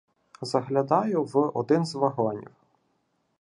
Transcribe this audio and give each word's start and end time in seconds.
Заглядаю 0.41 1.23
в 1.23 1.51
один 1.57 1.85
з 1.85 1.95
вагонів. 1.95 2.49